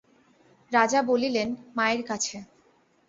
[0.71, 1.49] রাজা বলিলেন,
[1.75, 2.37] মায়ের কাছে।